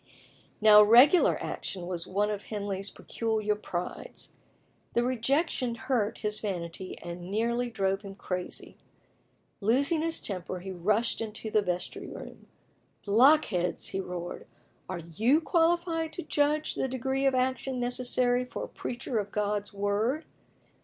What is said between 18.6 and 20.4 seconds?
a preacher of God's Word?